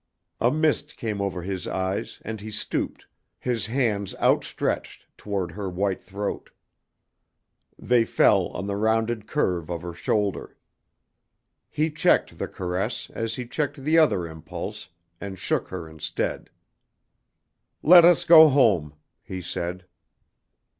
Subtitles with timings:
[0.39, 3.05] A mist came over his eyes and he stooped,
[3.37, 6.49] his hands outstretched toward her white throat.
[7.77, 10.57] They fell on the rounded curve of her shoulder.
[11.69, 14.89] He checked the caress as he checked the other impulse
[15.21, 16.49] and shook her instead.
[17.83, 19.85] "Let us go home," he said.